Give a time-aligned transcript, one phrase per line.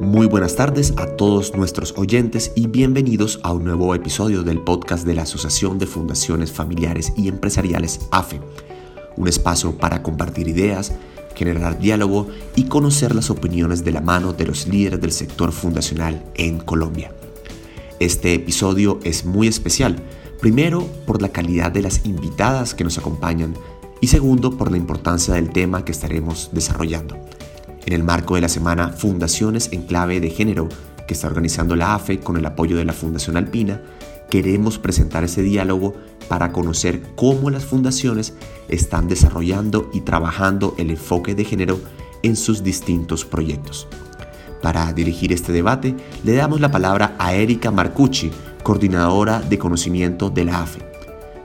[0.00, 5.06] Muy buenas tardes a todos nuestros oyentes y bienvenidos a un nuevo episodio del podcast
[5.06, 8.40] de la Asociación de Fundaciones Familiares y Empresariales AFE,
[9.16, 10.92] un espacio para compartir ideas,
[11.34, 16.22] generar diálogo y conocer las opiniones de la mano de los líderes del sector fundacional
[16.34, 17.12] en Colombia.
[17.98, 19.96] Este episodio es muy especial,
[20.40, 23.54] primero por la calidad de las invitadas que nos acompañan
[24.04, 27.16] y segundo por la importancia del tema que estaremos desarrollando.
[27.86, 30.68] En el marco de la semana Fundaciones en Clave de Género,
[31.08, 33.80] que está organizando la AFE con el apoyo de la Fundación Alpina,
[34.28, 35.94] queremos presentar ese diálogo
[36.28, 38.34] para conocer cómo las fundaciones
[38.68, 41.80] están desarrollando y trabajando el enfoque de género
[42.22, 43.88] en sus distintos proyectos.
[44.60, 48.30] Para dirigir este debate, le damos la palabra a Erika Marcucci,
[48.62, 50.93] coordinadora de conocimiento de la AFE.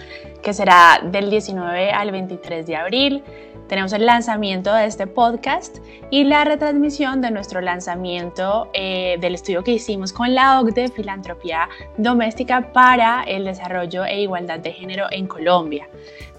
[0.43, 3.23] que será del 19 al 23 de abril.
[3.67, 5.77] Tenemos el lanzamiento de este podcast
[6.11, 11.69] y la retransmisión de nuestro lanzamiento eh, del estudio que hicimos con la OCDE, Filantropía
[11.97, 15.89] Doméstica para el Desarrollo e Igualdad de Género en Colombia.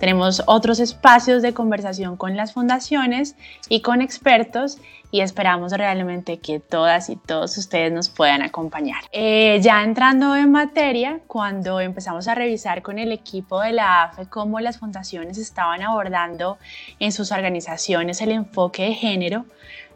[0.04, 3.36] Tenemos otros espacios de conversación con las fundaciones
[3.70, 4.76] y con expertos
[5.10, 8.98] y esperamos realmente que todas y todos ustedes nos puedan acompañar.
[9.12, 14.26] Eh, ya entrando en materia, cuando empezamos a revisar con el equipo de la AFE
[14.26, 16.58] cómo las fundaciones estaban abordando
[16.98, 19.46] en sus organizaciones el enfoque de género,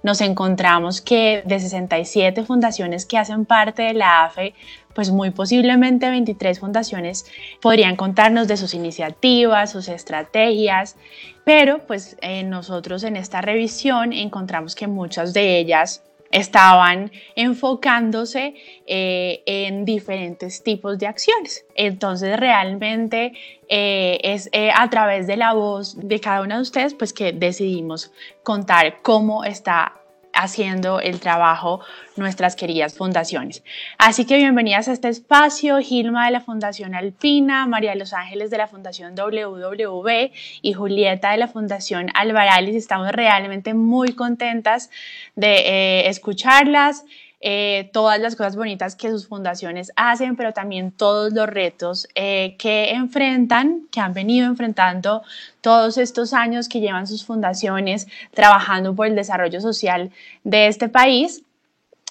[0.02, 4.54] nos encontramos que de 67 fundaciones que hacen parte de la AFE,
[4.94, 7.26] pues muy posiblemente 23 fundaciones
[7.60, 10.96] podrían contarnos de sus iniciativas, sus estrategias,
[11.44, 18.54] pero pues eh, nosotros en esta revisión encontramos que muchas de ellas estaban enfocándose
[18.86, 21.64] eh, en diferentes tipos de acciones.
[21.74, 23.32] Entonces realmente
[23.68, 28.12] eh, es a través de la voz de cada una de ustedes pues que decidimos
[28.42, 29.98] contar cómo está
[30.38, 31.80] haciendo el trabajo
[32.16, 33.64] nuestras queridas fundaciones.
[33.98, 38.50] Así que bienvenidas a este espacio, Gilma de la Fundación Alpina, María de los Ángeles
[38.50, 40.30] de la Fundación WW
[40.62, 42.76] y Julieta de la Fundación Alvaralis.
[42.76, 44.90] Estamos realmente muy contentas
[45.34, 47.04] de eh, escucharlas.
[47.40, 52.56] Eh, todas las cosas bonitas que sus fundaciones hacen, pero también todos los retos eh,
[52.58, 55.22] que enfrentan, que han venido enfrentando
[55.60, 60.10] todos estos años que llevan sus fundaciones trabajando por el desarrollo social
[60.42, 61.44] de este país.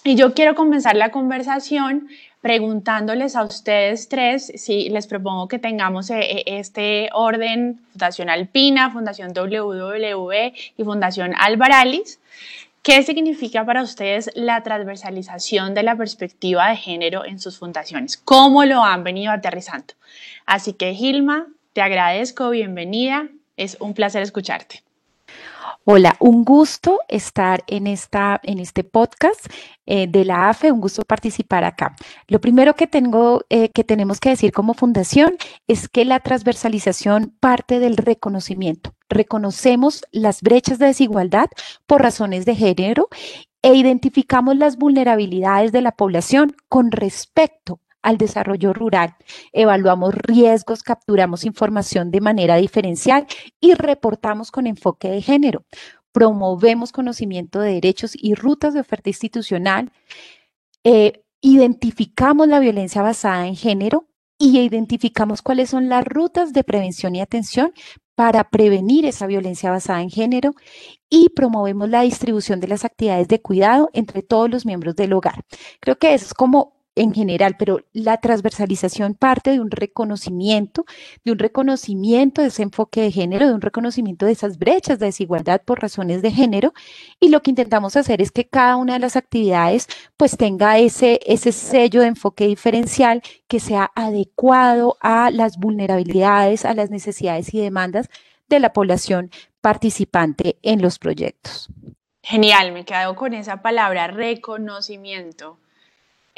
[0.05, 2.07] Y yo quiero comenzar la conversación
[2.39, 9.33] preguntándoles a ustedes tres si les propongo que tengamos eh, este orden Fundación Alpina, Fundación
[9.33, 10.31] WW
[10.77, 12.21] y Fundación Alvaralis.
[12.87, 18.15] ¿Qué significa para ustedes la transversalización de la perspectiva de género en sus fundaciones?
[18.15, 19.95] ¿Cómo lo han venido aterrizando?
[20.45, 23.27] Así que Gilma, te agradezco, bienvenida,
[23.57, 24.86] es un placer escucharte.
[25.83, 29.47] Hola, un gusto estar en, esta, en este podcast
[29.85, 31.95] eh, de la AFE, un gusto participar acá.
[32.27, 35.35] Lo primero que, tengo, eh, que tenemos que decir como fundación
[35.67, 38.93] es que la transversalización parte del reconocimiento.
[39.09, 41.47] Reconocemos las brechas de desigualdad
[41.85, 43.07] por razones de género
[43.61, 49.15] e identificamos las vulnerabilidades de la población con respecto al desarrollo rural.
[49.51, 53.27] Evaluamos riesgos, capturamos información de manera diferencial
[53.59, 55.65] y reportamos con enfoque de género.
[56.13, 59.91] Promovemos conocimiento de derechos y rutas de oferta institucional.
[60.85, 64.07] Eh, identificamos la violencia basada en género
[64.39, 67.73] y identificamos cuáles son las rutas de prevención y atención
[68.15, 70.53] para prevenir esa violencia basada en género
[71.09, 75.43] y promovemos la distribución de las actividades de cuidado entre todos los miembros del hogar.
[75.81, 80.85] Creo que eso es como en general, pero la transversalización parte de un reconocimiento,
[81.23, 85.07] de un reconocimiento de ese enfoque de género, de un reconocimiento de esas brechas de
[85.07, 86.73] desigualdad por razones de género.
[87.19, 91.19] Y lo que intentamos hacer es que cada una de las actividades pues tenga ese,
[91.25, 97.59] ese sello de enfoque diferencial que sea adecuado a las vulnerabilidades, a las necesidades y
[97.59, 98.09] demandas
[98.49, 101.69] de la población participante en los proyectos.
[102.23, 105.59] Genial, me quedo con esa palabra reconocimiento.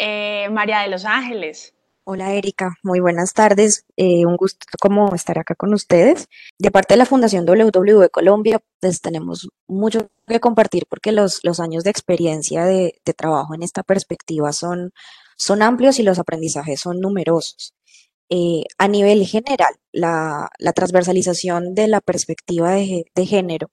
[0.02, 1.74] Eh, María de los Ángeles,
[2.12, 3.86] Hola Erika, muy buenas tardes.
[3.96, 6.28] Eh, un gusto como estar acá con ustedes.
[6.58, 11.60] De parte de la Fundación WW Colombia, pues tenemos mucho que compartir porque los, los
[11.60, 14.92] años de experiencia de, trabajo en esta perspectiva son,
[15.38, 17.76] son amplios y los aprendizajes son numerosos.
[18.30, 23.70] Eh, a nivel general, la, transversalización de la perspectiva de, género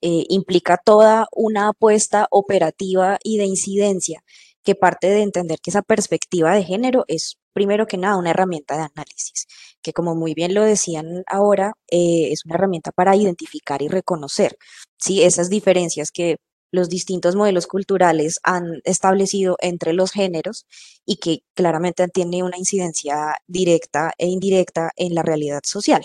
[0.00, 4.24] eh, implica toda una apuesta operativa y de incidencia
[4.66, 8.76] que parte de entender que esa perspectiva de género es primero que nada una herramienta
[8.76, 9.46] de análisis,
[9.80, 14.58] que como muy bien lo decían ahora, eh, es una herramienta para identificar y reconocer
[14.98, 15.22] ¿sí?
[15.22, 16.36] esas diferencias que
[16.72, 20.66] los distintos modelos culturales han establecido entre los géneros
[21.06, 26.04] y que claramente tiene una incidencia directa e indirecta en la realidad social.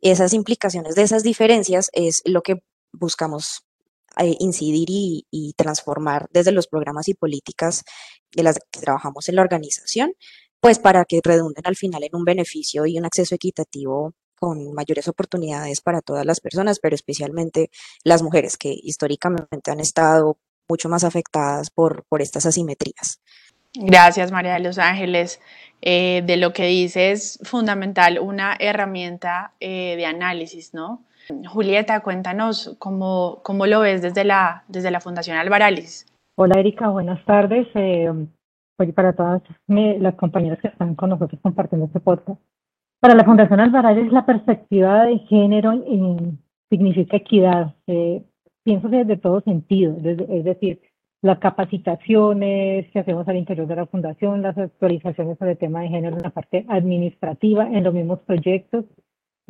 [0.00, 3.64] Esas implicaciones de esas diferencias es lo que buscamos
[4.18, 7.84] eh, incidir y, y, transformar desde los programas y políticas
[8.32, 10.12] de las que trabajamos en la organización,
[10.60, 15.06] pues para que redunden al final en un beneficio y un acceso equitativo con mayores
[15.06, 17.70] oportunidades para todas las personas, pero especialmente
[18.04, 23.20] las mujeres que históricamente han estado mucho más afectadas por, por estas asimetrías.
[23.74, 25.40] Gracias, María de los Ángeles.
[25.82, 31.04] Eh, de lo que dices, fundamental, una herramienta eh, de análisis, ¿no?
[31.46, 36.06] Julieta, cuéntanos cómo, cómo, lo ves desde la, desde la Fundación Alvarálisis.
[36.36, 37.66] Hola, Erika, buenas tardes.
[37.74, 38.12] Eh,
[38.94, 42.40] para todas las compañeras que están con nosotros compartiendo este podcast.
[43.00, 46.32] Para la Fundación Alvarez la perspectiva de género eh,
[46.70, 47.74] significa equidad.
[47.86, 48.22] Eh,
[48.62, 50.80] pienso desde todo sentido, es decir,
[51.22, 55.88] las capacitaciones que hacemos al interior de la fundación, las actualizaciones sobre el tema de
[55.88, 58.84] género en la parte administrativa, en los mismos proyectos.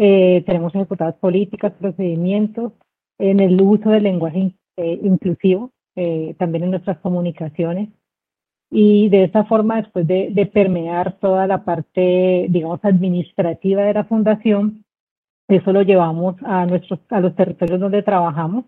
[0.02, 2.72] Eh, tenemos ejecutadas políticas, procedimientos,
[3.18, 5.72] en el uso del lenguaje inclusivo,
[6.38, 7.90] también en nuestras comunicaciones
[8.70, 14.84] y de esa forma, después de, permear toda la parte, digamos, administrativa de la fundación,
[15.48, 18.64] eso lo llevamos a, nuestros, a los territorios donde trabajamos,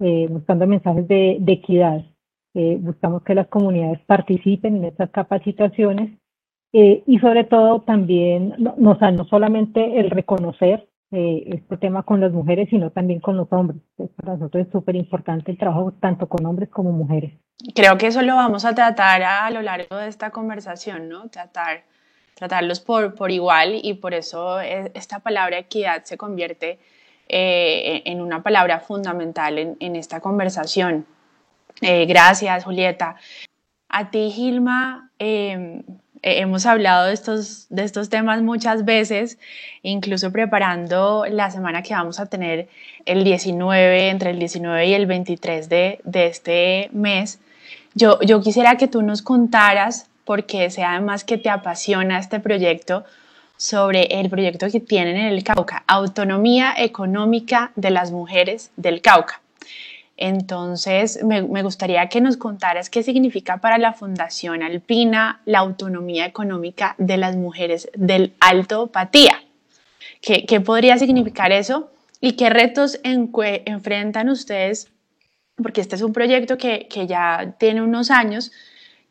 [0.00, 2.04] eh, buscando mensajes de, equidad.
[2.52, 6.18] Eh, buscamos que las comunidades participen en estas capacitaciones
[6.72, 12.30] eh, y sobre todo también, no, no solamente el reconocer eh, este tema con las
[12.30, 13.80] mujeres, sino también con los hombres.
[14.14, 17.32] para nosotros es súper importante el trabajo tanto con hombres como mujeres.
[17.74, 21.28] Creo que eso lo vamos a tratar a, lo largo de esta conversación, ¿no?
[21.28, 21.82] Tratar,
[22.34, 26.78] tratarlos por, por igual y por eso e, esta palabra equidad se convierte
[27.28, 31.06] eh, en una palabra fundamental en, en esta conversación.
[31.80, 33.16] Eh, gracias, Julieta.
[33.88, 35.82] A ti, Gilma, em,
[36.22, 39.38] eh, hemos hablado de estos, de estos temas muchas veces,
[39.82, 42.68] incluso preparando la semana que vamos a tener
[43.06, 47.40] el 19, entre el 19 y el 23 de, de este mes.
[47.94, 53.04] Yo, yo quisiera que tú nos contaras, porque sé además que te apasiona este proyecto,
[53.60, 59.39] sobre el proyecto que tienen en el Cauca, Autonomía Económica de las Mujeres del Cauca.
[60.20, 66.94] Entonces, me, gustaría que nos contaras qué significa para la Fundación Alpina la autonomía económica
[66.98, 69.42] de las mujeres del Alto Patía.
[70.20, 71.90] ¿Qué, podría significar eso?
[72.20, 74.88] ¿Y qué retos enfrentan ustedes?
[75.56, 78.52] Porque este es un proyecto que, ya tiene unos años.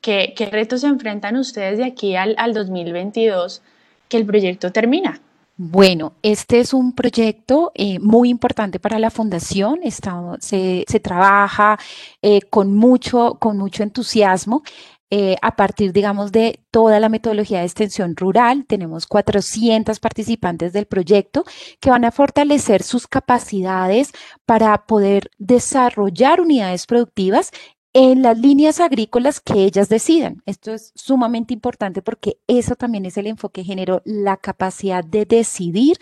[0.01, 3.63] ¿Qué, retos enfrentan ustedes de aquí al, al 2022
[4.09, 5.19] que el proyecto termina?
[5.61, 9.81] Bueno, este es un proyecto eh, muy importante para la fundación.
[10.39, 11.77] se, trabaja
[12.21, 14.63] eh, con, mucho, con mucho entusiasmo.
[15.11, 18.65] Eh, a partir, digamos, de toda la metodología de extensión rural.
[18.67, 21.43] Tenemos 400 participantes del proyecto
[21.81, 24.13] que van a fortalecer sus capacidades
[24.45, 27.51] para poder desarrollar unidades productivas
[27.93, 30.43] en las líneas agrícolas que ellas decidan.
[30.45, 35.97] Esto es sumamente importante porque eso también es el enfoque género, la capacidad de decidir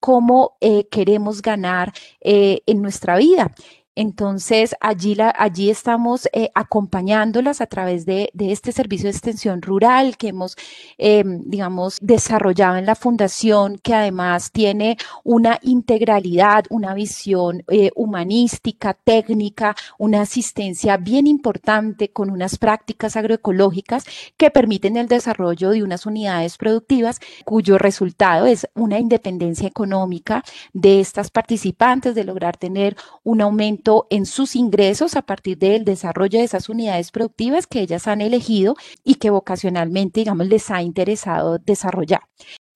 [0.00, 3.52] cómo eh, queremos ganar eh, en nuestra vida.
[3.96, 10.18] Entonces, allí, la, allí estamos eh, acompañándolas a través de, este servicio de extensión rural
[10.18, 10.54] que hemos,
[10.98, 18.92] em, digamos, desarrollado en la fundación, que además tiene una integralidad, una visión eh, humanística,
[18.92, 24.04] técnica, una asistencia bien importante con unas prácticas agroecológicas
[24.36, 31.00] que permiten el desarrollo de unas unidades productivas cuyo resultado es una independencia económica de
[31.00, 36.44] estas participantes, de lograr tener un aumento en sus ingresos a partir del desarrollo de
[36.44, 38.74] esas unidades productivas que ellas han elegido
[39.04, 42.20] y que vocacionalmente, digamos, les ha interesado desarrollar.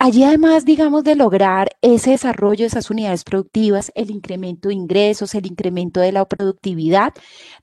[0.02, 5.34] Allí además, digamos, de lograr ese desarrollo de esas unidades productivas, el incremento de ingresos,
[5.34, 7.12] el incremento de la productividad,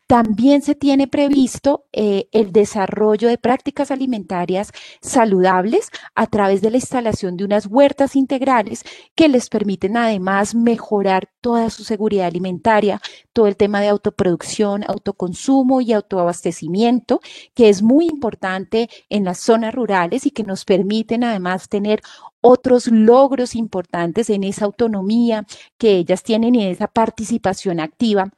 [0.08, 4.72] También se tiene previsto eh, el desarrollo de prácticas alimentarias
[5.02, 8.86] saludables a través de la instalación de unas huertas integrales
[9.16, 13.02] que les permiten además mejorar toda su seguridad alimentaria,
[13.34, 17.20] todo el tema de autoproducción, autoconsumo y autoabastecimiento,
[17.54, 22.00] que es muy importante en las zonas rurales y que nos permiten además tener
[22.40, 25.46] otros logros importantes en esa autonomía
[25.78, 28.32] que ellas tienen y en esa participación activa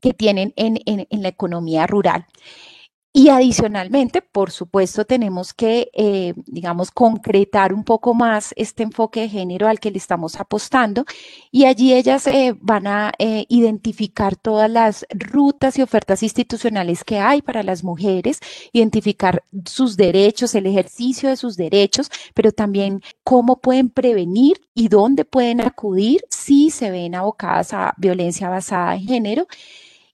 [0.00, 2.26] que tienen en, la economía rural.
[3.12, 9.28] Y adicionalmente, por supuesto, tenemos que, eh, digamos, concretar un poco más este enfoque de
[9.28, 11.04] género al que le estamos apostando.
[11.50, 17.18] Y allí ellas eh, van a eh, identificar todas las rutas y ofertas institucionales que
[17.18, 18.40] hay para las mujeres,
[18.72, 25.24] identificar sus derechos, el ejercicio de sus derechos, pero también cómo pueden prevenir y dónde
[25.24, 29.46] pueden acudir si se ven abocadas a violencia basada en género.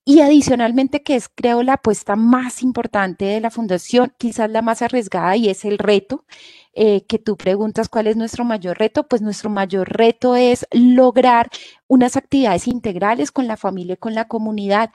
[0.06, 4.82] Y adicionalmente, que es creo la apuesta más importante de la fundación, quizás la más
[4.82, 6.26] arriesgada, y es el reto,
[6.74, 11.48] eh, que tú preguntas cuál es nuestro mayor reto, pues nuestro mayor reto es lograr
[11.86, 14.90] unas actividades integrales con la familia y con la comunidad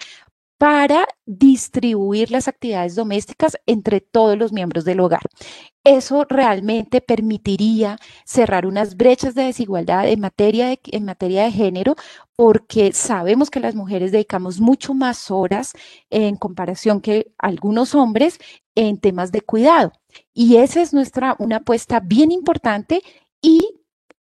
[0.60, 5.22] para distribuir las actividades domésticas entre todos los miembros del hogar.
[5.86, 11.96] Eso realmente permitiría cerrar unas brechas de desigualdad en materia de, género,
[12.36, 15.72] porque sabemos que las mujeres dedicamos mucho más horas
[16.10, 18.38] en comparación que algunos hombres
[18.75, 19.94] en temas de cuidado.
[20.34, 23.01] Y esa es nuestra, una apuesta bien importante
[23.42, 23.79] y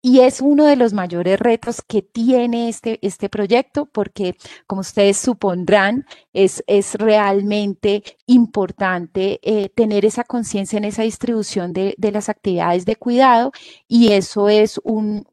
[0.07, 5.17] y es uno de los mayores retos que tiene este, este proyecto porque, como ustedes
[5.17, 12.29] supondrán, es, es realmente importante eh, tener esa conciencia en esa distribución de, de, las
[12.29, 13.51] actividades de cuidado
[13.87, 15.25] y eso es un,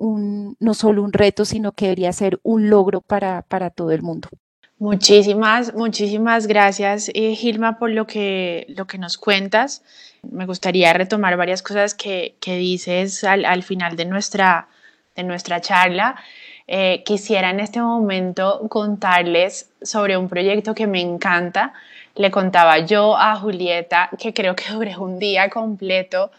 [0.59, 4.31] no solo un reto, sino que debería ser un logro para, para todo el mundo.
[4.79, 9.83] Muchísimas, muchísimas gracias, eh, Gilma, por lo que, lo que nos cuentas.
[10.31, 14.69] Me gustaría retomar varias cosas que, que dices al, al, final de nuestra,
[15.17, 16.17] de nuestra charla.
[16.69, 21.73] Eh, quisiera en este momento contarles sobre un proyecto que me encanta.
[22.15, 26.31] Le contaba yo a Julieta que creo que duré un día completo,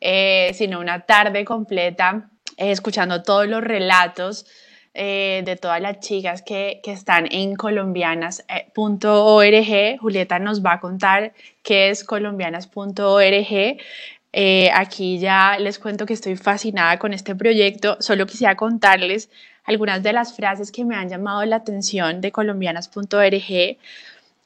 [0.00, 4.46] eh, sino una tarde completa, eh, escuchando todos los relatos
[4.94, 9.98] eh, de todas las chicas que, que están en colombianas.org.
[10.00, 11.32] Julieta nos va a contar
[11.62, 13.78] qué es colombianas.org.
[14.34, 17.96] Eh, aquí ya les cuento que estoy fascinada con este proyecto.
[18.00, 19.30] Solo quisiera contarles
[19.64, 23.78] algunas de las frases que me han llamado la atención de colombianas.org.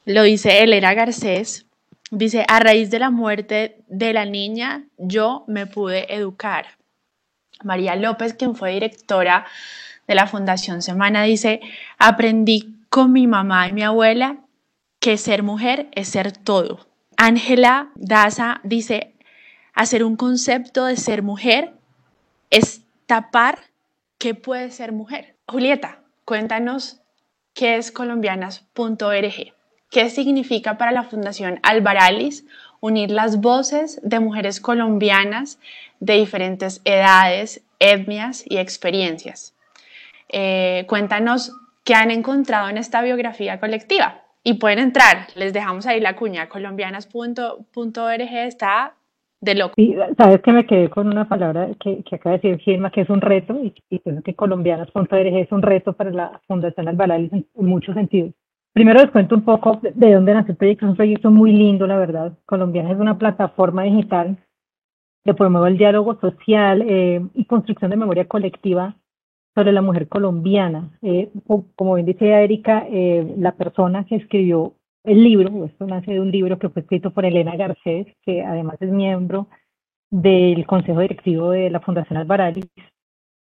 [0.05, 1.67] Lo dice Elena Garcés.
[2.13, 6.67] Dice, a raíz de la muerte de la niña, yo me pude educar.
[7.65, 9.45] María López, quien fue directora
[10.07, 11.61] de la Fundación Semana dice,
[11.99, 14.39] aprendí con mi mamá y mi abuela
[15.01, 16.87] que ser mujer es ser todo.
[17.17, 19.15] Ángela Daza dice,
[19.75, 21.75] hacer un concepto de ser mujer
[22.51, 23.59] es tapar
[24.19, 25.37] qué puede ser mujer.
[25.47, 27.01] Julieta, cuéntanos
[27.55, 29.55] qué es colombianas.org.
[29.91, 32.45] ¿Qué significa para la Fundación Alvaralis
[32.81, 35.59] unir las voces de mujeres colombianas
[36.01, 39.56] de diferentes edades, etnias y experiencias?
[40.29, 41.53] Eh, cuéntanos
[41.85, 44.23] qué han encontrado en esta biografía colectiva.
[44.43, 48.95] Y pueden entrar, les dejamos ahí la cuña, colombianas.org está
[49.41, 49.75] de loco.
[49.77, 53.01] Sí, sabes que me quedé con una palabra que, que acaba de decir Gilma, que
[53.03, 57.33] es un reto, y, y pienso que colombianas.org es un reto para la Fundación Albalalis
[57.33, 58.33] en, muchos sentidos.
[58.73, 60.85] Primero les cuento un poco de dónde nació el proyecto.
[60.85, 62.33] Es un proyecto muy lindo, la verdad.
[62.45, 64.37] Colombianas es una plataforma digital
[65.25, 68.95] que promueve el diálogo social eh, y construcción de memoria colectiva
[69.57, 70.91] sobre la mujer colombiana.
[71.03, 71.31] Eh,
[71.75, 76.31] como bien dice Erika, eh, la persona que escribió el libro, esto nace de un
[76.31, 79.49] libro que fue escrito por Elena Garcés, que además es miembro
[80.11, 82.67] del Consejo Directivo de la Fundación Alvaralis.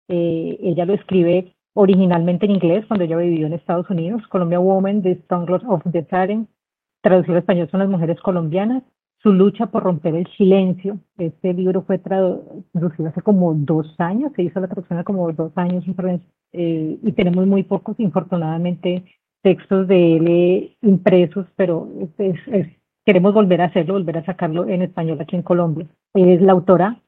[0.07, 5.01] Eh, ella lo escribe originalmente en inglés cuando ella vivió en Estados Unidos, Colombia Woman,
[5.01, 6.47] The Stonglot of the Siren,
[7.01, 8.83] traducido al español son las mujeres colombianas,
[9.21, 11.00] su lucha por romper el silencio.
[11.17, 15.51] Este libro fue traducido hace como dos años, se hizo la traducción hace como dos
[15.55, 15.83] años
[16.53, 19.03] eh, y tenemos muy pocos, infortunadamente,
[19.41, 21.89] textos de él eh, impresos, pero
[23.05, 25.88] queremos volver a hacerlo, volver a sacarlo en español aquí en Colombia.
[26.13, 27.01] Es la autora,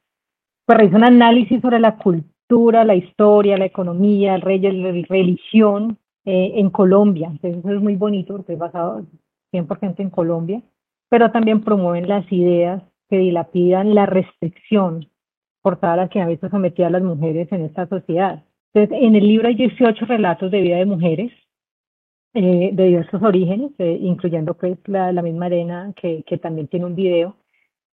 [0.66, 5.98] pues realiza un análisis sobre la cultura, la historia, la economía, el rey, la religión
[6.26, 7.28] eh, en Colombia.
[7.32, 9.06] Entonces, eso es muy bonito porque es basado
[9.52, 10.62] 100% en Colombia
[11.10, 15.10] pero también promueven las ideas que dilapidan la restricción
[15.62, 18.44] por toda la que han visto sometidas las mujeres en esta sociedad.
[18.74, 21.32] Entonces, en el libro hay 18 relatos de vida de mujeres
[22.36, 26.86] eh, de diversos orígenes, eh, incluyendo pues la, la, misma arena que, que, también tiene
[26.86, 27.36] un video,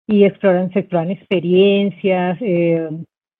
[0.07, 2.89] y exploran, se exploran experiencias, eh,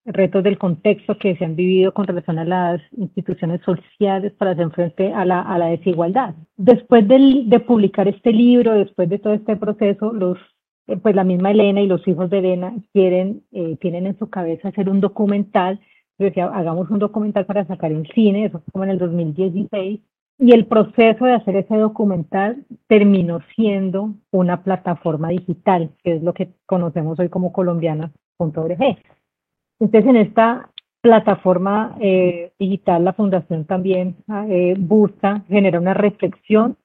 [0.07, 4.71] retos del contexto que se han vivido con relación a las instituciones sociales para hacer
[4.71, 6.33] frente a la, a la desigualdad.
[6.55, 10.37] Después de, publicar este libro, después de todo este proceso, los
[11.01, 13.43] pues la misma Elena y los hijos de Elena quieren,
[13.81, 15.81] tienen en su cabeza hacer un documental
[16.25, 19.99] decía, hagamos un documental para sacar en cine, eso fue como en el 2016,
[20.39, 26.33] y el proceso de hacer ese documental terminó siendo una plataforma digital, que es lo
[26.33, 28.77] que conocemos hoy como colombiana.org.
[29.79, 34.17] Entonces, en esta plataforma eh, digital, la Fundación también
[34.49, 36.77] eh, busca generar una reflexión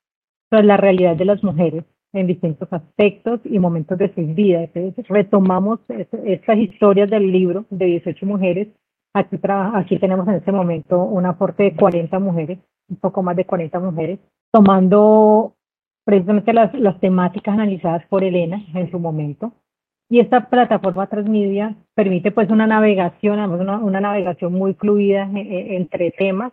[0.50, 4.64] sobre la realidad de las mujeres en distintos aspectos y momentos de su vida.
[4.64, 8.68] Entonces, retomamos estas historias del libro de 18 mujeres
[9.14, 9.38] Aquí,
[9.74, 12.58] aquí tenemos en este momento un aporte de 40 mujeres,
[12.88, 14.18] un poco más de 40 mujeres,
[14.50, 15.54] tomando
[16.04, 19.52] precisamente las, las temáticas analizadas por Elena en su momento.
[20.12, 25.76] Y esta plataforma Transmedia permite pues una navegación, una, una navegación muy fluida eh, eh,
[25.76, 26.52] entre temas,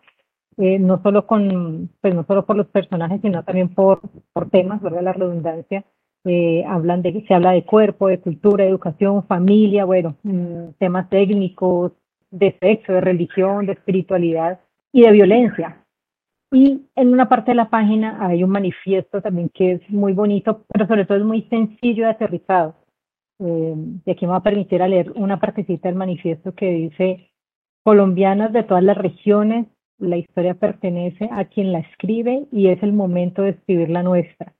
[0.56, 4.00] eh, no solo con, pues no solo por los personajes, sino también por,
[4.32, 5.01] por temas, ¿verdad?
[5.01, 5.84] La redundancia,
[6.70, 11.92] hablan de, se habla de cuerpo, de cultura, educación, familia, bueno, mm, temas técnicos,
[12.32, 14.62] de sexo, de religión, de espiritualidad
[14.94, 15.84] y de violencia.
[16.54, 20.63] Y en una parte de la página hay un manifiesto también que es muy bonito,
[20.72, 22.80] pero sobre todo es muy sencillo de aterrizado.
[23.39, 27.31] Eh, y aquí me va a permitir leer una partecita del manifiesto que dice,
[27.84, 29.67] colombianas de todas las regiones,
[29.98, 34.53] la historia pertenece a quien la escribe y es el momento de escribir la nuestra.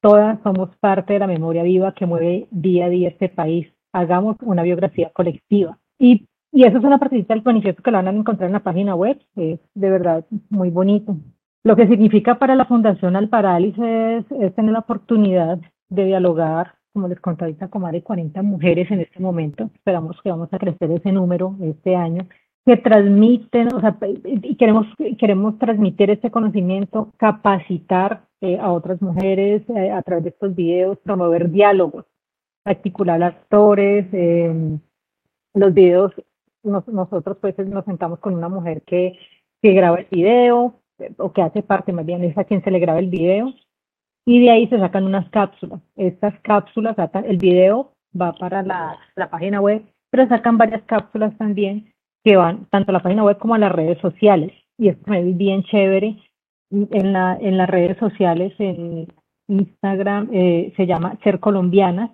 [0.00, 3.68] Todas somos parte de la memoria viva que mueve día a día este país.
[3.92, 5.78] Hagamos una biografía colectiva.
[5.98, 8.62] Y y eso es una partecita del manifiesto que lo van a encontrar en la
[8.62, 11.16] página web, es de verdad muy bonito.
[11.64, 17.08] Lo que significa para la Fundación Alparalis es, es tener la oportunidad de dialogar, como
[17.08, 19.68] les conté ahorita, con más de 40 mujeres en este momento.
[19.74, 22.26] Esperamos que vamos a crecer ese número este año
[22.64, 24.86] que transmiten, o sea, y queremos,
[25.18, 30.96] queremos transmitir este conocimiento, capacitar eh, a otras mujeres eh, a través de estos videos,
[31.00, 32.06] promover diálogos,
[32.64, 34.78] articular actores, eh,
[35.52, 36.12] los videos
[36.62, 39.18] nosotros pues nos sentamos con una mujer que,
[39.60, 40.80] que graba el video,
[41.18, 43.52] o que hace parte más bien, es a quien se le graba el video,
[44.26, 45.80] y de ahí se sacan unas cápsulas.
[45.96, 51.92] Estas cápsulas, el video va para la, la página web, pero sacan varias cápsulas también
[52.24, 54.52] que van tanto a la página web como a las redes sociales.
[54.78, 54.96] Y es
[55.36, 56.16] bien chévere.
[56.70, 59.06] En, la, en las redes sociales, en
[59.46, 62.10] Instagram, eh, se llama Ser Colombianas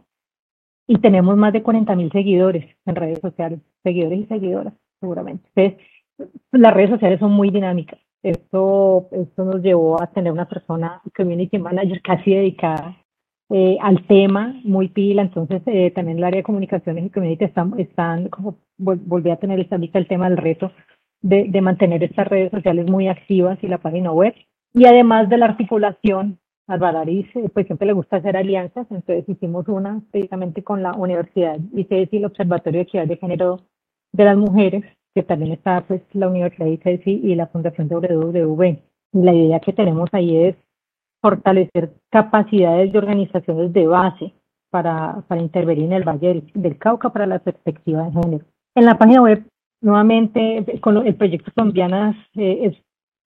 [0.86, 5.48] y tenemos más de 40 mil seguidores en redes sociales, seguidores y seguidoras, seguramente.
[5.54, 5.86] Entonces,
[6.50, 8.00] las redes sociales son muy dinámicas.
[8.22, 12.96] Esto, esto nos llevó a tener una persona, community manager, casi dedicada
[13.50, 15.22] eh, al tema, muy pila.
[15.22, 19.58] Entonces, eh, también el área de comunicaciones y community están, están como, volví a tener
[19.60, 20.72] esta el tema del reto
[21.22, 24.34] de, de mantener estas redes sociales muy activas y la página web.
[24.72, 26.38] Y además de la articulación
[26.70, 32.18] Alvarariz pues siempre le gusta hacer alianzas, entonces hicimos una precisamente con la Universidad ICESI,
[32.18, 33.58] el Observatorio de Equidad de Género
[34.12, 38.64] de las Mujeres, que también está pues la Universidad ICESI y la Fundación WWV.
[39.12, 40.56] Y la idea que tenemos ahí es
[41.20, 44.32] fortalecer capacidades de organizaciones de base
[44.70, 48.44] para, para intervenir en el Valle del, Cauca para la perspectiva de género.
[48.74, 49.44] En la página web,
[49.82, 52.72] nuevamente, con el proyecto Colombianas eh,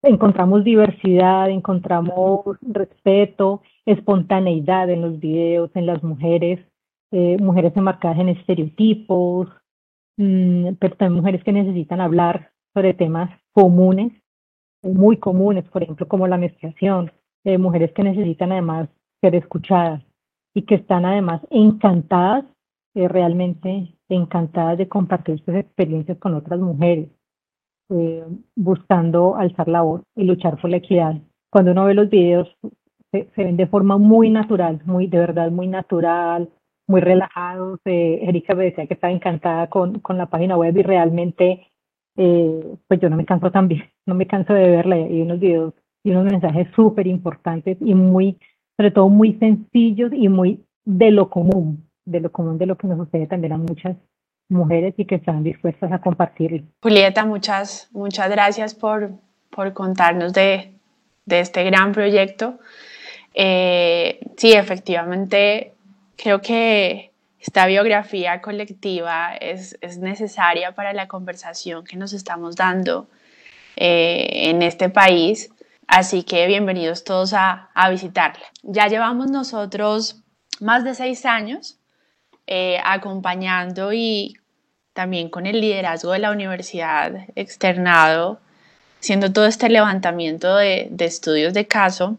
[0.02, 6.60] encontramos diversidad, encontramos respeto, espontaneidad en los videos, en las mujeres,
[7.12, 9.48] eh, mujeres enmarcadas en estereotipos,
[10.78, 14.12] pero también mujeres que necesitan hablar sobre temas comunes,
[14.82, 17.10] muy comunes, por ejemplo, como la menstruación,
[17.44, 18.88] eh, mujeres que necesitan además
[19.20, 20.02] ser escuchadas
[20.54, 22.44] y que están además encantadas,
[22.94, 27.08] eh, realmente encantadas de compartir sus experiencias con otras mujeres.
[27.92, 31.16] Eh, buscando alzar la voz y luchar por la equidad.
[31.50, 32.48] Cuando uno ve los videos,
[33.10, 36.48] se, ven de forma muy natural, muy de verdad muy natural,
[36.90, 37.80] muy relajados.
[37.84, 41.66] Eh, Erika me decía que estaba encantada con, con la página web y realmente,
[42.16, 45.74] eh, pues yo no me canso también, no me canso de verla y unos videos
[46.02, 48.38] y unos mensajes súper importantes y muy,
[48.76, 52.86] sobre todo muy sencillos y muy de lo común, de lo común de lo que
[52.88, 53.96] nos sucede también a muchas
[54.48, 56.64] mujeres y que están dispuestas a compartir.
[56.82, 59.12] Julieta, muchas, muchas gracias por,
[59.50, 60.72] por contarnos de,
[61.26, 62.58] de, este gran proyecto.
[63.34, 65.74] Eh, sí, efectivamente,
[66.20, 73.08] creo que esta biografía colectiva es, es, necesaria para la conversación que nos estamos dando
[73.76, 75.50] eh, en este país.
[75.86, 78.44] Así que bienvenidos todos a, a visitarla.
[78.62, 80.22] Ya llevamos nosotros
[80.60, 81.78] más de seis años
[82.46, 84.36] eh, acompañando y
[84.92, 88.40] también con el liderazgo de la universidad externado,
[89.00, 92.18] haciendo todo este levantamiento de, de estudios de caso.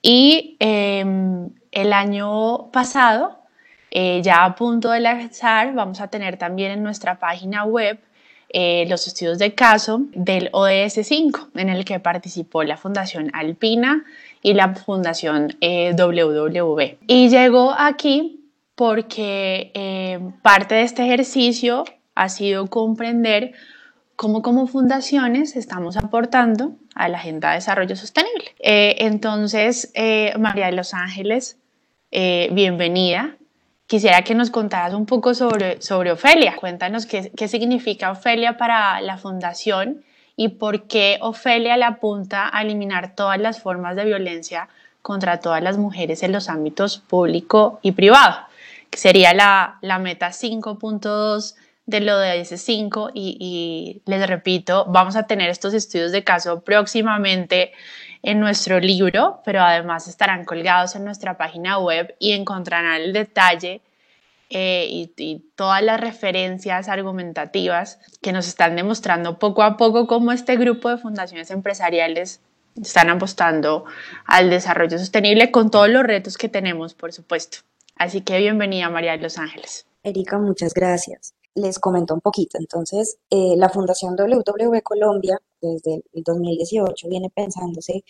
[0.00, 3.38] Y em, el año pasado,
[3.90, 7.98] eh, ya a punto de lanzar, vamos a tener también en nuestra página web
[8.48, 14.04] eh, los estudios de caso del ODS 5, en el que participó la Fundación Alpina
[14.42, 16.80] y la Fundación WW.
[17.06, 21.84] Y llegó aquí porque eh, parte de este ejercicio
[22.14, 23.52] ha sido comprender
[24.16, 28.54] cómo como fundaciones estamos aportando a la Agenda de Desarrollo Sostenible.
[28.60, 31.58] Eh, entonces, eh, María de los Ángeles,
[32.52, 33.36] bienvenida.
[33.86, 36.56] Quisiera que nos contaras un poco sobre, sobre Ofelia.
[36.56, 40.04] Cuéntanos qué, qué significa Ofelia para la fundación
[40.36, 44.68] y por qué Ofelia le apunta a eliminar todas las formas de violencia
[45.02, 48.36] contra todas las mujeres en los ámbitos público y privado
[48.96, 51.54] sería la, la meta 5.2
[51.86, 56.24] de lo de ese 5 y, y, les repito, vamos a tener estos estudios de
[56.24, 57.72] caso próximamente
[58.24, 63.82] en nuestro libro, pero además estarán colgados en nuestra página web y encontrarán el detalle
[64.48, 70.32] eh, y, y, todas las referencias argumentativas que nos están demostrando poco a poco cómo
[70.32, 72.40] este grupo de fundaciones empresariales
[72.80, 73.84] están apostando
[74.24, 77.58] al desarrollo sostenible con todos los retos que tenemos, por supuesto.
[77.96, 79.86] Así que bienvenida María de Los Ángeles.
[80.02, 81.34] Erika, muchas gracias.
[81.54, 82.58] Les comento un poquito.
[82.58, 88.04] Entonces, eh, la Fundación WW Colombia, desde el 2018, viene pensándose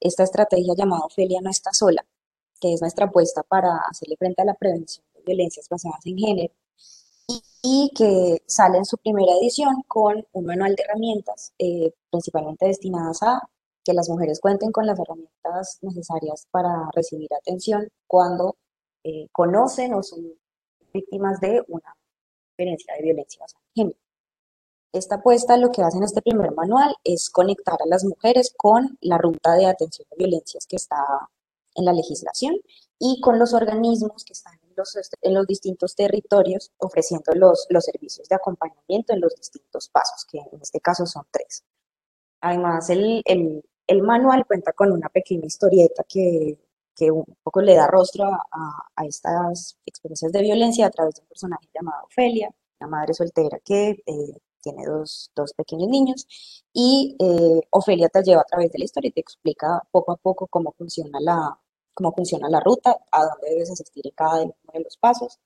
[0.00, 2.04] esta estrategia llamada Ofelia no está sola,
[2.60, 6.54] que es nuestra apuesta para hacerle frente a la prevención de violencias basadas en género
[7.62, 13.22] y, que sale en su primera edición con un manual de herramientas eh, principalmente destinadas
[13.22, 13.42] a
[13.84, 18.56] que las mujeres cuenten con las herramientas necesarias para recibir atención cuando
[19.04, 20.32] eh, conocen o son
[20.92, 21.94] víctimas de una
[22.60, 23.98] experiencia de violencia basada en género.
[24.92, 28.98] Esta apuesta lo que hace en este primer manual es conectar a las mujeres con
[29.00, 30.96] la ruta de atención a violencias que está
[31.76, 32.56] en la legislación
[32.98, 37.84] y con los organismos que están en los, en los distintos territorios ofreciendo los, los
[37.84, 41.62] servicios de acompañamiento en los distintos pasos, que en este caso son tres.
[42.40, 46.58] Además, el, el, el manual cuenta con una pequeña historieta que
[47.00, 51.28] que un poco le da rostro a, estas experiencias de violencia a través de un
[51.28, 56.26] personaje llamado Ofelia, una madre soltera que eh, tiene dos, dos, pequeños niños,
[56.74, 60.16] y eh, Ofelia te lleva a través de la historia y te explica poco a
[60.16, 61.58] poco cómo funciona la,
[61.94, 65.38] cómo funciona la ruta, a dónde debes asistir en cada uno de los pasos,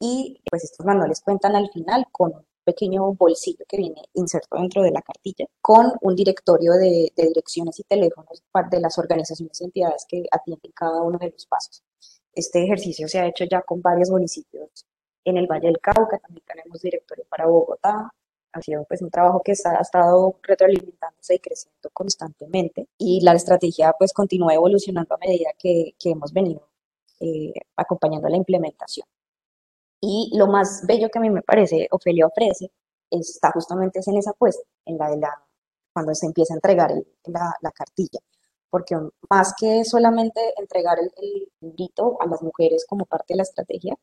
[0.00, 4.90] y pues estos manuales cuentan al final con pequeño bolsillo que viene inserto dentro de
[4.90, 10.24] la cartilla con un directorio de, direcciones y teléfonos de las organizaciones y entidades que
[10.30, 11.82] atienden cada uno de los pasos.
[12.32, 14.86] Este ejercicio se ha hecho ya con varios municipios
[15.24, 18.12] en el Valle del Cauca, también tenemos directorio para Bogotá,
[18.52, 23.92] ha sido pues un trabajo que ha estado retroalimentándose y creciendo constantemente y la estrategia
[23.98, 26.68] pues continúa evolucionando a medida que, que hemos venido
[27.20, 29.06] eh, acompañando la implementación.
[30.06, 32.70] Y lo más bello que a mí me parece, Ofelia ofrece,
[33.10, 35.30] está justamente en esa apuesta, en la de la,
[35.94, 36.92] cuando se empieza a entregar
[37.24, 38.20] la, la, cartilla.
[38.68, 38.96] Porque
[39.30, 41.48] más que solamente entregar el, el
[42.20, 43.94] a las mujeres como parte de la estrategia,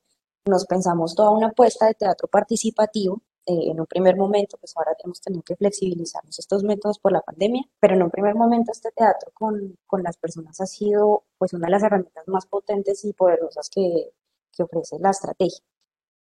[0.45, 4.95] nos pensamos toda una apuesta de teatro participativo eh, en un primer momento, pues ahora
[5.03, 8.91] hemos tenido que flexibilizarnos estos métodos por la pandemia, pero en un primer momento este
[8.91, 13.13] teatro con, con las personas ha sido pues una de las herramientas más potentes y
[13.13, 14.13] poderosas que,
[14.51, 15.63] que ofrece la estrategia.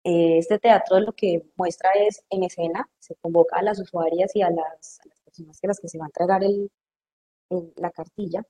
[0.04, 4.42] Eh, este teatro lo que muestra es en escena, se convoca a las usuarias y
[4.42, 6.70] a las, personas que las que se va a entregar el,
[7.76, 8.42] la cartilla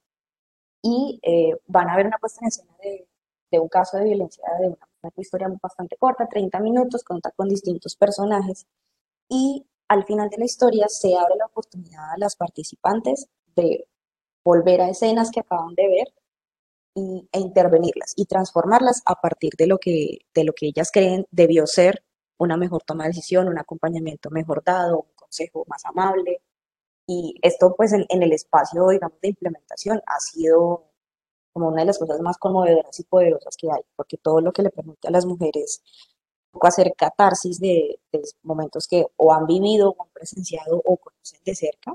[0.83, 3.09] y eh, van a ver una puesta en escena de,
[3.53, 7.49] de un caso de violencia, de una, una, historia bastante corta, 30 minutos, cuenta con
[7.49, 8.67] distintos personajes
[9.29, 13.87] y al final de la historia se abre la oportunidad a las participantes de
[14.45, 16.13] volver a escenas que acaban de ver
[16.95, 21.67] e intervenirlas y transformarlas a partir de lo, que, de lo que ellas creen debió
[21.67, 22.05] ser
[22.39, 26.43] una mejor toma de decisión, un acompañamiento mejor dado, un consejo más amable.
[27.07, 30.91] Y esto pues en, el espacio, digamos, de implementación ha sido
[31.53, 34.63] como una de las cosas más conmovedoras y poderosas que hay, porque todo lo que
[34.63, 35.83] le permite a las mujeres
[36.63, 41.55] hacer catarsis de, de, momentos que o han vivido o han presenciado o conocen de
[41.55, 41.95] cerca,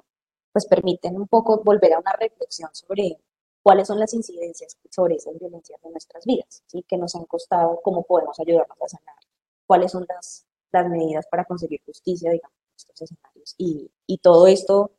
[0.51, 3.17] pues permiten un poco volver a una reflexión sobre
[3.61, 6.83] cuáles son las incidencias sobre esas violencias en nuestras vidas, ¿sí?
[6.87, 9.15] que nos han costado, cómo podemos ayudarnos a sanar,
[9.65, 13.55] cuáles son las, las medidas para conseguir justicia, digamos, en estos escenarios.
[13.57, 14.91] Y, y todo esto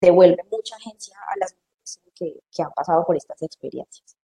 [0.00, 4.16] devuelve mucha agencia a las mujeres que, que han pasado por estas experiencias.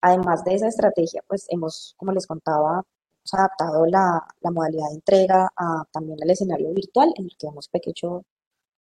[0.00, 2.84] Además de esa estrategia, pues hemos, como les contaba,
[3.32, 7.68] adaptado la, la modalidad de entrega a, también al escenario virtual, en el que hemos
[7.72, 8.24] hecho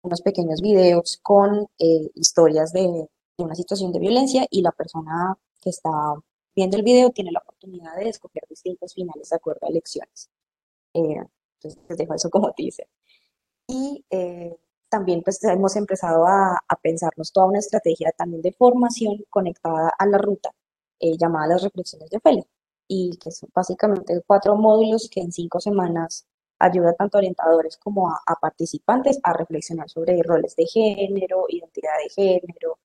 [0.01, 3.09] unos pequeños videos con eh, historias de,
[3.43, 5.89] una situación de violencia y la persona que está
[6.55, 10.29] viendo el video tiene la oportunidad de escoger distintos finales de acuerdo a elecciones.
[10.93, 11.23] Eh,
[11.55, 12.87] entonces, les dejo eso como dice.
[13.67, 14.57] Y eh,
[14.89, 20.05] también pues hemos empezado a, a, pensarnos toda una estrategia también de formación conectada a
[20.07, 20.51] la ruta
[20.99, 22.45] eh, llamada las reflexiones de Ofelia
[22.87, 26.27] y que son básicamente cuatro módulos que en cinco semanas
[26.59, 31.93] ayuda tanto a orientadores como a, a, participantes a reflexionar sobre roles de género, identidad
[32.03, 32.79] de género,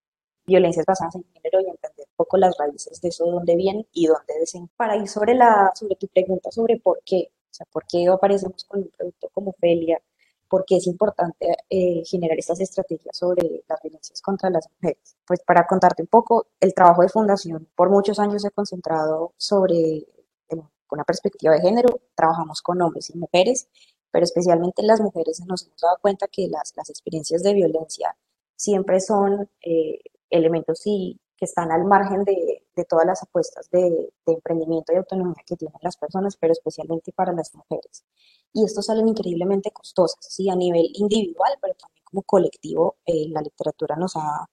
[0.46, 4.07] violencias basadas en género y entender un poco las raíces de eso, dónde vienen y
[4.07, 4.68] dónde desen.
[4.76, 8.64] Para ir sobre, la, sobre tu pregunta sobre por qué, o sea, por qué aparecemos
[8.64, 10.00] con un producto como Ofelia,
[10.48, 15.16] porque es importante eh, generar estas estrategias sobre las violencias contra las mujeres.
[15.26, 19.33] Pues para contarte un poco, el trabajo de fundación por muchos años se ha concentrado
[19.37, 20.07] sobre,
[20.48, 23.68] con una perspectiva de género, trabajamos con hombres y mujeres,
[24.11, 28.16] pero especialmente las mujeres nos hemos dado cuenta que las, las experiencias de violencia
[28.54, 29.98] siempre son eh,
[30.35, 33.81] elementos y, que están al margen de, de todas las apuestas de,
[34.27, 38.05] de, emprendimiento y autonomía que tienen las personas, pero especialmente para las mujeres.
[38.53, 40.49] Y estos salen increíblemente costosas, ¿sí?
[40.49, 42.97] a nivel individual, pero también como colectivo.
[43.05, 44.49] Eh, la literatura nos ha,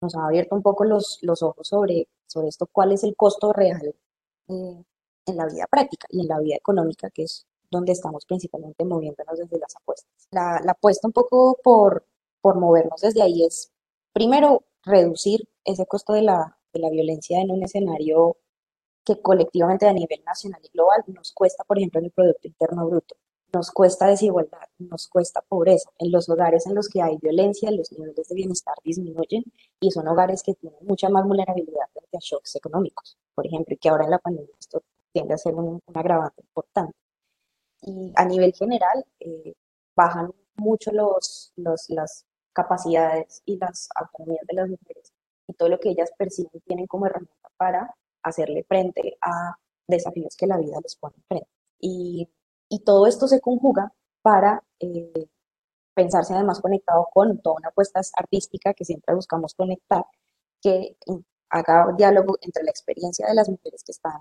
[0.00, 3.52] nos ha abierto un poco los, los ojos sobre, sobre esto, cuál es el costo
[3.52, 3.94] real
[4.48, 4.84] eh,
[5.26, 9.38] en la vida práctica y en la vida económica, que es donde estamos principalmente moviéndonos
[9.38, 10.10] desde las apuestas.
[10.32, 12.04] La, la apuesta un poco por,
[12.40, 13.70] por movernos desde ahí es,
[14.12, 18.36] primero, reducir ese costo de la, de la violencia en un escenario
[19.04, 22.86] que colectivamente a nivel nacional y global nos cuesta, por ejemplo, en el Producto Interno
[22.88, 23.16] Bruto,
[23.52, 25.90] nos cuesta desigualdad, nos cuesta pobreza.
[25.98, 29.44] En los hogares en los que hay violencia, los niveles de bienestar disminuyen
[29.80, 33.78] y son hogares que tienen mucha más vulnerabilidad frente a shocks económicos, por ejemplo, y
[33.78, 36.94] que ahora en la pandemia esto tiende a ser un, un agravante importante.
[37.82, 39.54] Y a nivel general, eh,
[39.96, 45.12] bajan mucho los, los, las capacidades y las autonomías de las mujeres
[45.46, 49.56] y todo lo que ellas perciben tienen como herramienta para hacerle frente a
[49.86, 51.48] desafíos que la vida les pone frente.
[51.80, 52.28] Y,
[52.68, 55.28] y todo esto se conjuga para eh,
[55.94, 60.04] pensarse además conectado con toda una apuesta artística que siempre buscamos conectar,
[60.60, 60.96] que
[61.50, 64.20] haga diálogo entre la experiencia de las mujeres que están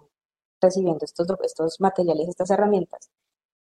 [0.61, 3.09] recibiendo estos, estos materiales, estas herramientas,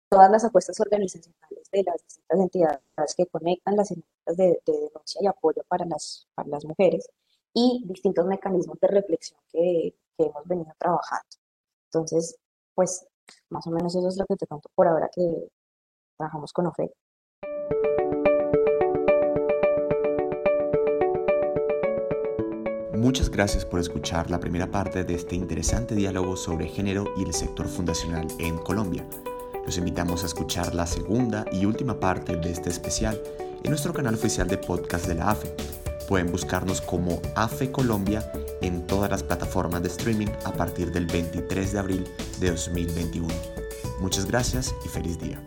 [0.10, 5.22] todas las apuestas organizacionales de las distintas entidades que conectan las herramientas de, de, denuncia
[5.22, 7.10] y apoyo para las, para las mujeres
[7.54, 11.28] y distintos mecanismos de reflexión que, que hemos venido trabajando.
[11.88, 12.38] Entonces,
[12.76, 13.06] pues
[13.50, 15.50] más o menos eso es lo que te cuento por ahora que
[16.18, 16.94] trabajamos con OFE.
[22.94, 27.34] Muchas gracias por escuchar la primera parte de este interesante diálogo sobre género y el
[27.34, 29.06] sector fundacional en Colombia.
[29.66, 33.20] Los invitamos a escuchar la segunda y última parte de este especial
[33.64, 35.56] en nuestro canal oficial de podcast de la AFE.
[36.08, 38.30] Pueden buscarnos como AFE Colombia
[38.62, 42.08] en todas las plataformas de streaming a partir del 23 de abril
[42.40, 43.28] de 2021.
[44.00, 45.42] Muchas gracias y feliz día.